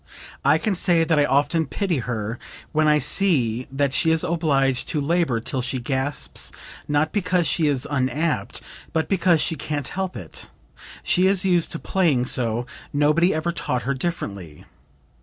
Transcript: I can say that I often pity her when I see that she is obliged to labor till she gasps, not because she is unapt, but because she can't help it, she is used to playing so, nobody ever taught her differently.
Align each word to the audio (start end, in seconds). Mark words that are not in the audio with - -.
I 0.43 0.57
can 0.57 0.73
say 0.73 1.03
that 1.03 1.19
I 1.19 1.25
often 1.25 1.67
pity 1.67 1.99
her 1.99 2.39
when 2.71 2.87
I 2.87 2.97
see 2.97 3.67
that 3.71 3.93
she 3.93 4.09
is 4.09 4.23
obliged 4.23 4.87
to 4.87 4.99
labor 4.99 5.39
till 5.39 5.61
she 5.61 5.77
gasps, 5.77 6.51
not 6.87 7.11
because 7.11 7.45
she 7.45 7.67
is 7.67 7.87
unapt, 7.87 8.61
but 8.93 9.07
because 9.07 9.41
she 9.41 9.53
can't 9.53 9.89
help 9.89 10.17
it, 10.17 10.49
she 11.03 11.27
is 11.27 11.45
used 11.45 11.71
to 11.73 11.77
playing 11.77 12.25
so, 12.25 12.65
nobody 12.91 13.31
ever 13.31 13.51
taught 13.51 13.83
her 13.83 13.93
differently. 13.93 14.65